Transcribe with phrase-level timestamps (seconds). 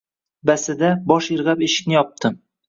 [0.51, 2.35] Basida bosh irg‘ab eshikni yopdi.